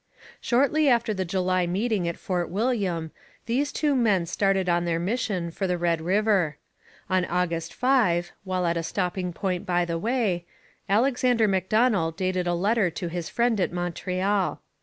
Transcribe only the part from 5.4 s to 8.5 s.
for the Red River. On August 5,